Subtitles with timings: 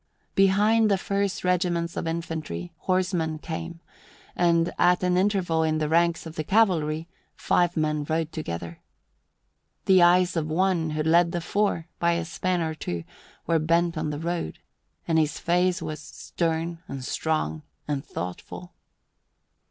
[0.33, 3.81] Behind the first regiments of infantry, horsemen came,
[4.35, 8.79] and, at an interval in the ranks of the cavalry, five men rode together.
[9.85, 13.03] The eyes of one, who led the four by a span or two,
[13.45, 14.57] were bent on the road,
[15.07, 18.73] and his face was stern and strong and thoughtful.